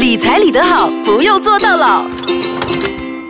[0.00, 2.06] 理财理得好，不用做到老。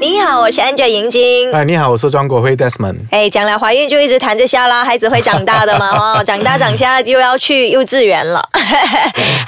[0.00, 1.52] 你好，我是 Angel 银晶。
[1.52, 2.94] 哎，你好，我是庄国辉 Desmond。
[3.10, 8.38] 哎，将来怀孕就一直谈着下啦，孩子会长大的嘛， 哦，长大长下就要去幼稚园了。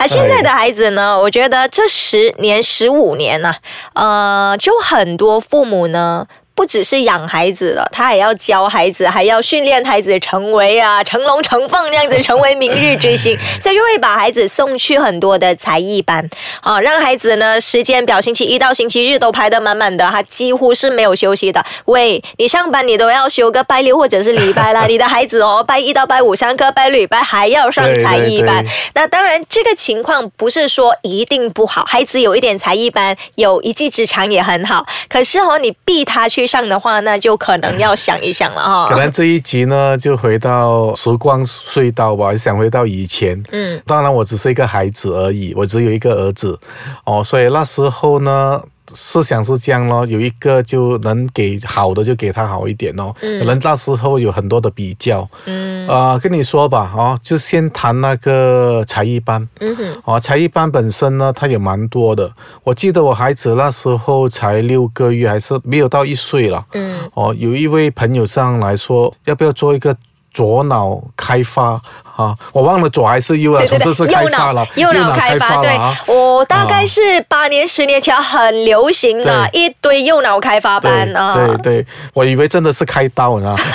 [0.01, 3.55] 啊，现在的孩子呢，我觉得这十年、十五年呢，
[3.95, 6.27] 呃，就很多父母呢。
[6.63, 16.25] 不只是养孩子了，他也要教孩子，还要训练孩子成为啊成龙成凤那样子，成为明日之星， 所以就会把孩子送去很多的才艺班，
[16.61, 21.61] 啊，让孩子呢时间表星期一到星期日都排得满满的，他几乎是没有休息的。
[21.87, 28.65] 喂，你上班你都要休个拜六或者是礼拜啦，你的孩子哦，拜一到拜五上课，拜六礼拜还要上才艺班。
[28.95, 34.87] 那当然，这个情况不是说一定不好，孩子有一点才艺班，有一技之长也很好。
[35.09, 36.49] 可是哦，你逼他去。
[36.53, 38.89] 上的话，那就可能要想一想了哈。
[38.93, 43.43] 可能这一集呢，就回到时光隧道吧，想回到以前。
[43.53, 46.61] 嗯，当然我只是一个孩子而已，我只有一个儿子
[47.05, 48.61] 哦，所以那时候呢。
[48.95, 53.13] 思想是这样咯，有一个就能给好的就给他好一点哦。
[53.21, 55.29] 可能那时候有很多的比较。
[55.47, 55.89] 嗯。
[55.89, 59.47] 啊，跟你说吧，哦，就先谈那个才艺班。
[59.61, 60.03] 嗯哼。
[60.05, 62.33] 哦，才艺班本身呢，它也蛮多的。
[62.63, 66.65] 我记得我孩子那时候才六个月，还是没有到一岁了。
[66.73, 66.99] 嗯。
[67.15, 69.97] 哦，有一位朋友上来说，要不要做一个？
[70.33, 71.81] 左脑开发
[72.17, 74.67] 啊，我忘了左还是右了，总之是开发了。
[74.77, 81.35] 右脑开发，对，我大概是八年、十年前很流行的一堆右脑开发班啊。
[81.35, 83.57] 对对，我以为真的是开刀呢。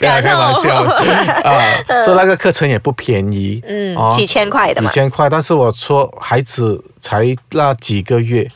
[0.00, 8.48] 开玩笑啊，说那个课程也不便宜，嗯，几千块的几千块，但是我说孩子才那几个月。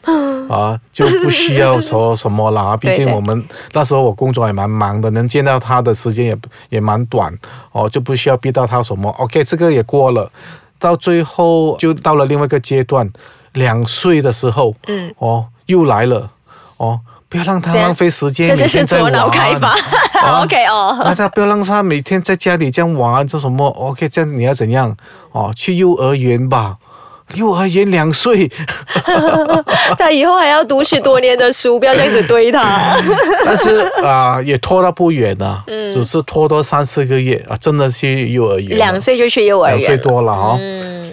[0.52, 2.76] 啊，就不需要说什么了。
[2.76, 6.36] 毕竟我们那时候我工作也蛮忙的，能见到他的时间也
[6.68, 7.32] 也蛮短
[7.72, 9.10] 哦，就不需要逼到他什么。
[9.18, 10.30] OK，这个也过了，
[10.78, 13.10] 到最后就到了另外一个阶段，
[13.52, 16.30] 两岁的时候，嗯，哦，又来了，
[16.76, 19.12] 哦，不要让他浪费时间，每天在玩。
[20.42, 24.96] OK 哦，大家不要让他每天在家里这样玩，做什么？OK，这样你要怎样？
[25.32, 26.76] 哦，去幼儿园吧。
[27.34, 28.48] 幼儿园两岁，
[29.98, 32.96] 他以后还要读十多年的书，不要这样子对他。
[33.44, 38.76] 但是啊，也拖到不远了，只是拖到三四个月啊，真的去幼儿园。
[38.76, 40.58] 两岁就去幼儿园，两岁多了啊。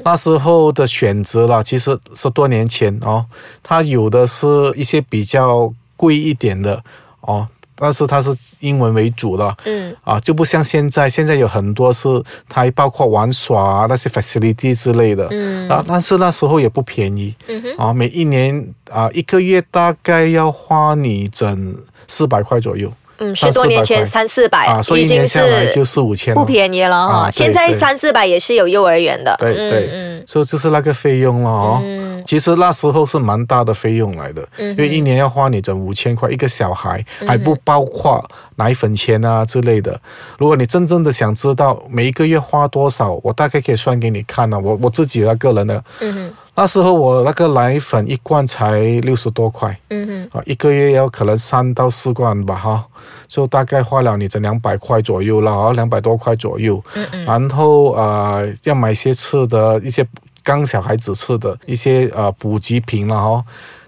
[0.03, 3.25] 那时候的选择了，其实十多年前哦，
[3.63, 6.83] 他有的是一些比较贵一点的
[7.21, 7.47] 哦。
[7.81, 12.07] 但是它是英文为主的，嗯，啊，就不像现在，现在有很多是
[12.47, 21.75] 它包括玩耍那些 facility 之类的，嗯，啊，但是那时候也不便宜，嗯哼，啊，每一年啊一个月大概要花你整
[22.07, 22.91] 四百块左右。
[23.23, 27.29] 嗯，十多年前三四百，已经是就四五千，不便宜了哈。
[27.29, 31.79] 现在三四百也是有幼儿园的，对对，嗯所以就是那个费用了哦。
[32.25, 38.23] 其实那时候是蛮大的费用来的，因为一年要花你整五千块一个小孩，还不包括
[38.55, 39.99] 奶粉钱啊之类的。
[40.37, 44.59] 如果你真正的想知道每一个月花多少，我大概可以算给你看了。
[44.59, 45.83] 我我自己那个人的。
[46.53, 52.85] 那时候我那个奶粉一罐才六十多块，嗯，啊，一个月要可能三到四罐吧，哈，
[53.29, 60.05] 就大概花了你这两百块左右了，啊，两百多块左右，嗯嗯，然后呃要买些吃的，一些
[60.43, 63.43] 刚小孩子吃的一些呃补给品了，哈，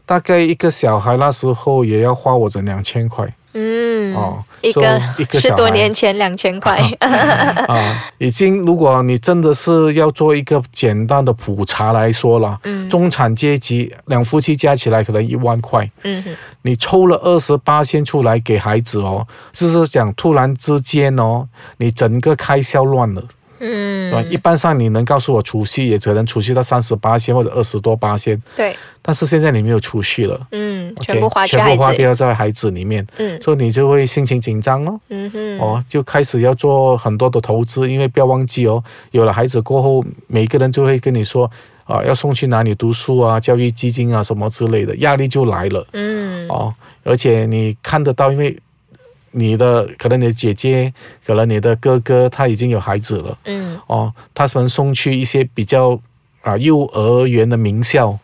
[0.05, 3.33] 大概一个小孩那时候也要花我这两千块。
[3.55, 6.79] 嗯，哦，一个一个十多年前两千块。
[6.99, 16.23] 啊，已经如果你真的是要做一个简单的普查来说了，嗯，中产阶级两夫妻加起来可能一万块，嗯，
[16.63, 21.47] 你抽了二十八千出来给孩子哦，就是讲突然之间哦，
[21.77, 23.23] 你整个开销乱了。
[23.63, 28.75] 嗯，一般上你能告诉我储蓄也只能储蓄到三十八千或者二十多八千，对。
[29.05, 38.81] 但是现在你没有储蓄了，嗯，全部花全部花掉在孩子里面，嗯，所以你就会心情紧张哦，嗯哼，哦，就开始要做很多的投资，因为不要忘记哦，
[39.11, 41.51] 有了孩子过后，每个人就会跟你说
[41.83, 46.73] 啊，要送去哪里读书啊，教育基金啊什么之类的，压力就来了，嗯，哦，
[47.03, 48.57] 而且你看得到，因为。
[49.33, 50.93] 你的可能你的姐姐，
[51.25, 53.37] 可能你的哥哥，他已经有孩子了。
[53.43, 55.99] 嗯，哦，他们送去一些比较
[56.41, 58.17] 啊幼儿园的名校。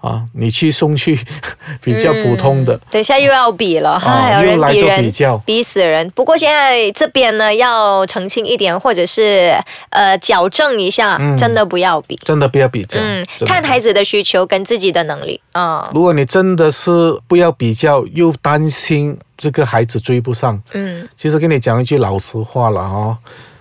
[0.00, 1.18] 啊，你去送去
[1.82, 5.12] 比较普通的，等下又要比了，哈，有人比人，
[5.44, 6.10] 比死人。
[6.12, 9.54] 不过现在这边呢，要澄清一点，或者是
[9.90, 12.98] 呃矫正一下，真的不要比，真的不要比较。
[12.98, 15.90] 嗯，看孩子的需求跟自己的能力啊。
[15.94, 16.90] 如果你真的是
[17.28, 23.18] 不要比较，又担心这个孩子追不上，嗯，其实跟你讲一句老实话了哈。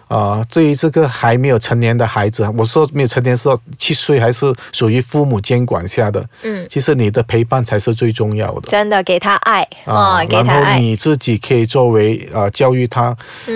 [0.10, 3.48] 啊，对于这个还没有成年的孩子，我说没有成年是
[3.78, 8.62] 七岁还是属于父母监管下的，嗯，其实你的陪伴才是最重要的。
[8.68, 10.62] 真的，给他爱啊，给他爱。
[10.62, 13.16] 然后你自己可以作为呃教育他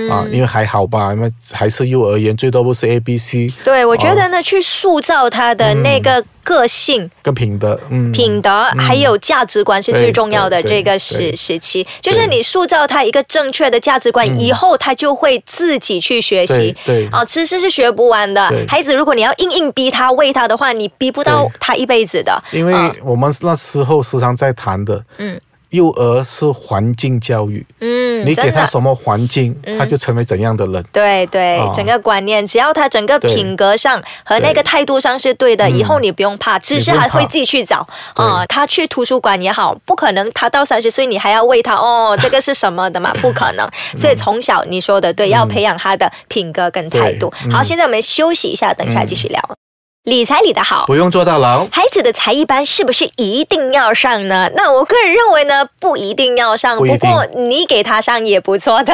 [0.10, 3.52] 啊，因为还好吧，因为还是幼儿园，最多不是 A B C。
[3.64, 6.24] 对，我觉得呢，去塑造他的那个。
[6.44, 10.62] 个性跟品德，嗯，品德还有价值观是最重要的。
[10.62, 16.76] 这个时时期，就是你塑造他一个正确的价值观，以后他就会自己去学习。
[16.86, 18.52] 对啊，知识是学不完的。
[18.68, 22.44] 孩子，如果你要硬硬逼他喂他的话，你逼不到他一辈子的。
[22.52, 22.74] 因为
[23.04, 25.40] 我们那时候时常在谈的，嗯。
[25.74, 30.86] 幼儿是环境教育，嗯，你给他什么环境，他就成为怎样的人。
[30.92, 38.46] 对对，整个观念，只要他整个品格上和那个态度上是对的，以后你不用怕，知识还会自己去找啊。
[38.46, 43.12] 他去图书馆也好，不可能他到三十岁你还要喂他哦， 这个是什么的嘛？
[43.20, 43.68] 不可能。
[43.98, 47.34] 所以从小你说的对，要培养他的品格跟态度。
[47.52, 49.42] 好，现在我们休息一下，等下继续聊。
[50.04, 51.66] 理财理得好，不用坐大牢。
[51.72, 54.52] 孩子的才艺班是不是一定要上呢？
[54.54, 56.78] 那我个人认为呢，不一定要上。
[56.78, 58.94] 不过你给他上也不错的，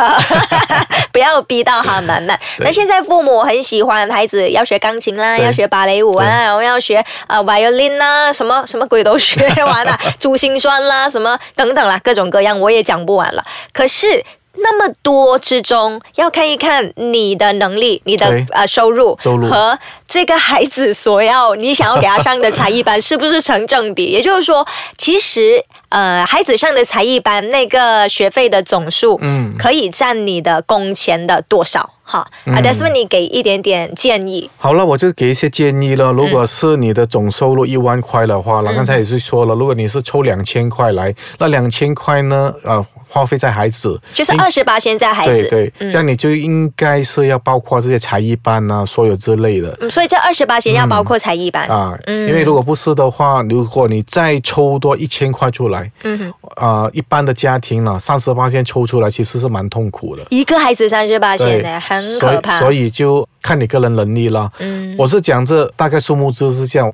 [1.11, 2.39] 不要逼到他们们。
[2.59, 13.43] 那现在父母很喜欢孩子要学钢琴啦，要学芭蕾舞啊，然后要学呃 violin 啦，什么什么鬼都学完了， 珠心算啦，什么等等啦，各种各样我也讲不完了。
[13.73, 14.23] 可是。
[14.61, 19.15] 那么多之中，要看一看你的能力、你的呃收入
[19.49, 19.77] 和
[20.07, 24.05] 这个孩子所要你想要给他上的 才艺班是不是成正比？
[24.05, 24.65] 也就是说，
[24.97, 31.89] 其实呃孩子上的才艺班那个学费的总数，嗯，可以占你的工钱的多少？
[32.03, 34.49] 哈，啊，但是你给一点点建议。
[34.57, 36.11] 好了，我就给一些建议了。
[36.11, 42.85] 如果是你的总收入一万块的话，那刚才也是说了，如果你是抽两千块来，那两千块呢，呃。
[43.09, 49.89] 花费在孩子，就是二十八，现在孩子，对对，这样你就应该是要包括这些才艺班啊，所有之类的。
[49.89, 60.23] 所以这二十八先要包括才艺班啊，因为如果不是的话，如果你再抽多一千块出来，嗯哼，啊，一般的家庭呢，三十八先抽出来其实是蛮痛苦的。
[60.29, 62.59] 一个孩子三十八先呢，很可怕。
[62.59, 64.51] 所以就看你个人能力了。
[64.59, 66.93] 嗯，我是讲这大概数目字是这样。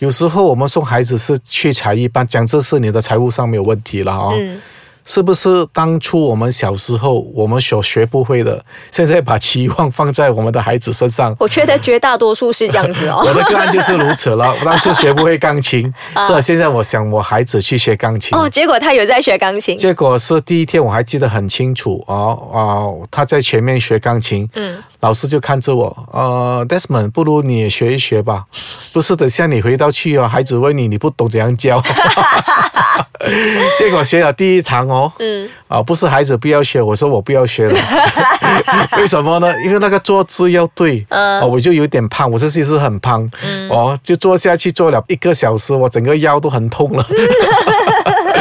[0.00, 4.32] 有时候我们送孩子是去才艺班，讲这是你的财务上没有问题了啊。
[5.04, 11.34] 是不是当初我们小时候我们所学不会的，现在把期望放在我们的孩子身上？
[11.38, 13.22] 我觉得绝大多数是这样子哦。
[13.26, 14.54] 我的个案就是如此了。
[14.64, 15.92] 当初学不会钢 琴，
[16.26, 18.36] 所以现在我想我孩子去学钢琴。
[18.36, 19.76] 哦，结果他有在学钢琴。
[19.76, 22.14] 结果是第一天我还记得很清楚哦
[22.52, 24.48] 哦，他在前面学钢琴。
[24.54, 24.82] 嗯。
[25.04, 28.46] 老师就看着我，呃，Desmond，不如你也学一学吧。
[28.90, 31.78] 不是等下你回到去哦，孩子问你，你不懂怎样教。
[33.78, 37.78] 结果学了第一堂哦，嗯，啊，不是孩子不要学，我说我不要学了。
[38.96, 39.52] 为什么呢？
[39.62, 47.06] 因为那个坐姿要对，嗯，我就有点胖，我这其实很胖，嗯，哦，就坐下去坐了一个小时，我整个腰都很痛了。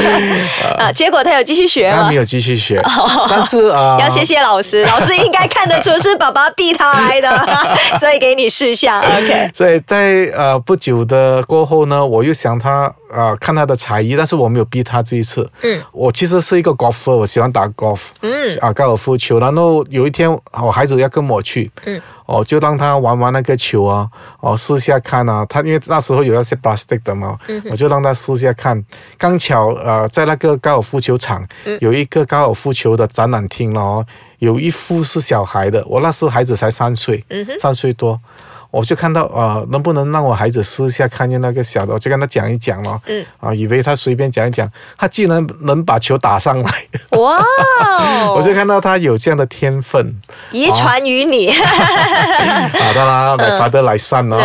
[0.78, 0.92] 啊！
[0.92, 2.04] 结果他有继续学吗？
[2.04, 2.82] 他没有继续学，
[3.30, 7.30] 但是啊， 要谢谢老师， 老师应该看得出是爸爸逼他来的，
[8.00, 9.00] 所以给你试下。
[9.00, 9.50] OK。
[9.54, 15.50] 所以在呃不久的过后呢，我又想他啊看他的才艺，但是我没有逼他这一次。
[15.62, 15.82] 嗯。
[15.92, 18.00] 我其实是一个 golfer，我喜欢打 golf。
[18.22, 18.58] 嗯。
[18.62, 19.40] 啊，高尔夫球。
[19.40, 21.72] 然后有一天我孩子要跟我去。
[21.86, 22.02] 嗯。
[22.26, 24.10] 哦，就让他玩玩那个球啊，
[24.40, 25.46] 哦，试下看啊。
[25.50, 27.38] 他因为那时候有那些 plastic 的嘛，
[27.70, 28.84] 我就让他试下看。
[29.18, 31.48] 刚巧呃，在那个高尔夫球场
[31.82, 34.06] 有一个高尔夫球的展览厅了哦，
[34.40, 35.84] 有一副是小孩的。
[35.86, 37.24] 我那时候孩子才三岁，
[37.60, 38.20] 三岁多。
[38.74, 43.00] 我就看到啊，能不能让我孩子试一下看见那个小的，我就跟他讲一讲咯。
[43.06, 46.72] 嗯，啊，以为他随便讲一讲，他竟然能把球打上来。
[47.12, 47.46] 哇！
[48.34, 50.20] 我就看到他有这样的天分，
[50.52, 51.52] 遗传于你。
[51.54, 54.38] 好的啦，来发得来善哦。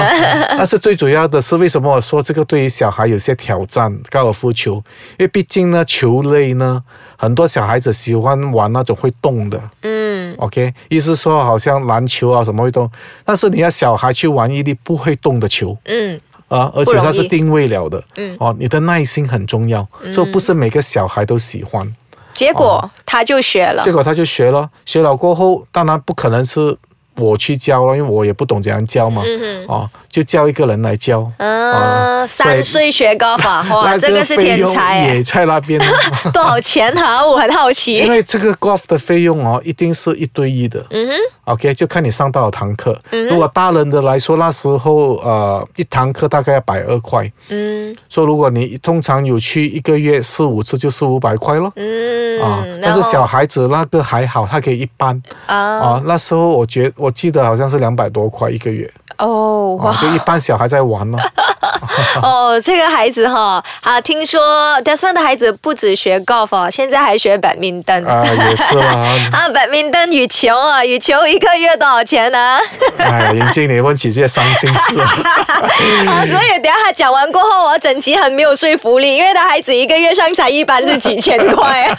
[0.50, 3.99] 但是最主要的是，为什么我说这个对于小孩有些挑战？
[4.11, 4.75] 高尔夫球，
[5.12, 6.85] 因为毕竟呢，球类呢。
[7.20, 10.08] 很多小孩子喜欢玩那种会动的，嗯
[10.38, 12.90] ，OK，意思说好像篮球啊什么会动，
[13.25, 21.95] 但是你要小孩去玩一粒不会动的球，嗯，啊，而且它是定位了的，嗯，哦，你的耐心很重要，所以不是每个小孩都喜欢。
[22.35, 26.76] 结果他就学了，结果他就学了，学了过后，当然不可能是。
[27.21, 31.31] 我去教了，因为我也不懂怎样教嘛，嗯哦，就叫一个人来教。
[31.38, 35.81] 啊，三岁学高法， 哇，这个是天才也在那边。
[36.33, 37.27] 多少钱哈？
[37.27, 37.97] 我很好奇。
[37.97, 40.85] 因为这个 golf 的费用哦，一定是一对一的。
[40.91, 41.15] 嗯哼。
[41.45, 42.97] OK，就看你上多少堂课。
[43.11, 43.27] 嗯。
[43.29, 47.31] 如果大人的来说，那时候呃，一堂课大概要百二块。
[47.49, 47.95] 嗯。
[48.09, 51.73] 说如果你通常有去一个月四五次，就四五百块咯。
[51.77, 52.41] 嗯。
[52.41, 55.21] 啊，但是小孩子那个还好，他可以一般。
[55.47, 55.57] 啊。
[55.57, 57.09] 啊，那时候我觉我。
[57.09, 58.88] 我记得好像是两百多块一个月，
[59.19, 61.19] 哦，哇啊，，就一般小孩在玩咯。
[62.23, 64.41] 哦，这个孩子哈啊，听说
[64.85, 68.07] Desmond 的孩子不止学 golf 哦，现在还学 badminton。
[68.07, 68.87] 啊，也是啦。
[69.33, 72.59] 啊，badminton 羽球啊，羽球一个月多少钱呢、
[72.99, 75.01] 哎，眼镜你问起这些伤心事，
[76.07, 81.91] 啊，所以等下他讲完过后，我整集很没有说服力，因为他孩子一个月上才一般是几千块。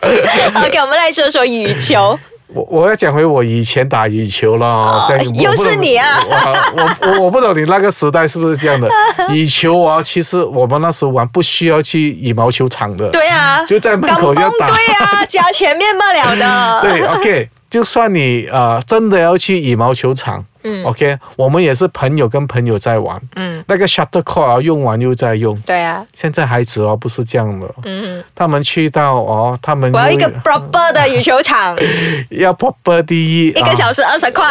[0.00, 2.18] OK，我们来说说羽球。
[2.54, 5.00] 我我要讲回我以前打羽球了
[5.34, 8.88] 又是你啊我我我我不懂你那个时代是不是这样的？
[9.32, 14.68] 羽球啊，其实我们那时候玩不需要去羽毛球场的，对啊，就在门口就打。
[14.68, 16.80] 对啊， 家前面罢了的。
[16.82, 25.58] 对，OK，就算你呃真的要去羽毛球场，嗯，OK，我们也是朋友跟朋友在玩，嗯，那个 shuttlecock 啊用完又在用。
[25.62, 31.74] 对啊，现在孩子哦不是这样的，嗯，他们去到哦，他们我要一个 proper 的羽球场，
[32.28, 34.44] 要 proper 第一，一个小时二十块。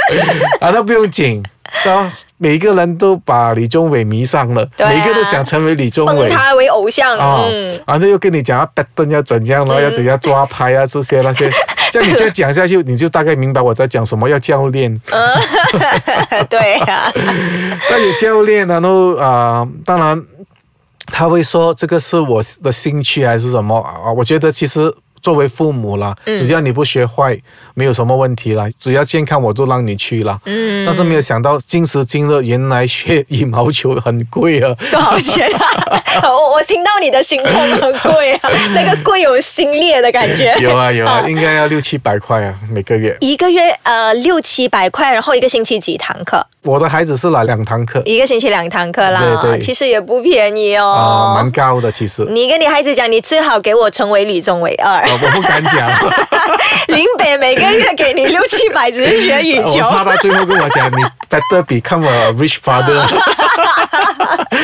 [0.60, 1.44] 啊，那不用紧，
[1.84, 4.88] 然后每个人都把李宗伟迷上了，啊。
[4.88, 6.30] 每个都想成为李宗伟。
[6.30, 11.50] 他为偶像，啊，嗯，然后又跟你讲啊，拜登要怎样，然后要怎样抓拍啊，这些那些，
[11.94, 14.28] 这样你再讲下去，你就大概明白我在讲什么。
[14.28, 15.00] 要教练，
[16.50, 17.12] 对啊，
[17.90, 20.20] 那有教练，然后啊、当然
[21.06, 24.10] 他会说这个是我的兴趣还是什么啊？
[24.10, 24.92] 我觉得其实。
[25.24, 27.34] 作为父母啦，嗯只要你不学坏，
[27.72, 28.66] 没有什么问题啦。
[28.78, 30.38] 只要健康，我都让你去了。
[30.44, 34.76] 嗯，但是没有想到，今时今日，原来学羽毛球很贵啊！
[34.92, 36.20] 多少钱啊？
[36.28, 38.43] 我我听到你的心痛很贵啊，
[38.74, 40.54] 那个贵有心裂的感觉。
[40.60, 43.16] 有啊有啊，应该要六七百块啊，每个月。
[43.20, 46.44] 一个月呃六七百块，然后一个星期几堂课？
[46.64, 51.32] 我的孩子是来两堂课一个星期两堂课啦，对对其实也不便宜啊、哦。
[51.36, 52.24] 蛮高的其实。
[52.30, 55.90] 你跟你孩子讲，你最好给我成为李宗伟二，我不敢讲，
[56.88, 59.90] 林北每个月给你六七百，只是学羽球我。
[59.90, 63.06] 怕他最后跟我讲，你 better become a rich father，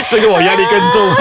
[0.08, 1.14] 这个我压力更重。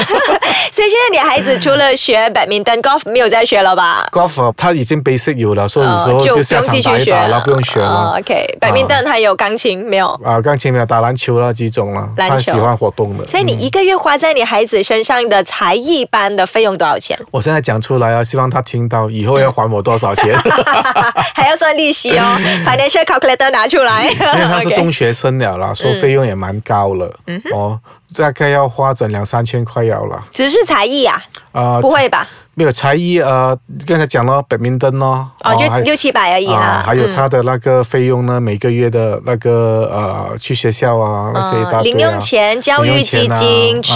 [0.71, 7.87] 所以现在你孩子除了学 badminton golf 没有再学了吧？golf 他已经 basic 有了，所以有时候哦就就下场打一打了，不用学了。
[7.87, 10.07] 哦 OK，badminton 还有钢琴没有？
[10.23, 13.25] 啊，钢琴没有打篮球了几种了，篮球他喜欢活动的。
[13.27, 17.17] 所以你一个月花在你孩子身上的才艺班的费用多少钱？
[17.31, 20.37] 我现在讲出来啊，希望他听到以后要还我多少钱，
[21.35, 24.05] 还要算利息哦， financial calculator 拿出来。
[24.09, 27.13] 因为他是中学生了啦，所以费用也蛮高了，
[27.53, 27.79] 哦，
[28.17, 30.19] 大概要花整两三千块要了。
[30.31, 31.21] 只是才艺啊？
[31.51, 32.27] 啊，不会吧？
[32.59, 36.83] 没有才艺，呃，刚才讲了，北明灯哦，哦，就六七百而已啦。
[36.83, 36.83] 啊，。
[36.85, 43.95] 还有他的那个费用呢，每个月的那个呃，去学校啊，那些一大堆啊嗯零用钱、教育基金、吃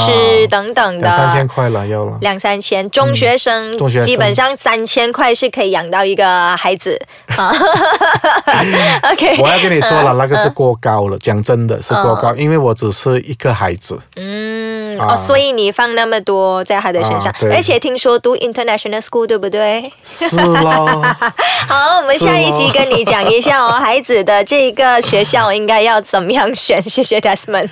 [0.49, 2.17] 等等的，两三千块了要了。
[2.21, 4.05] 两三千，中学生,、嗯中学生。
[4.05, 6.97] 基本上三千块是可以养到一个孩子。
[7.35, 7.51] 啊。
[9.11, 19.91] OK，我要跟你说嗯了，那个是过高了，讲真的是过高，因为我只是一个孩子，嗯、啊哦，所以你放那么多在他的身上，啊而且听说读 international school 对不对？
[20.03, 21.01] 是咯。
[21.67, 26.81] 好，我们下一集跟你讲一下哦，孩子的这个学校应该要怎么样选。
[26.83, 27.69] 谢谢 Desmond。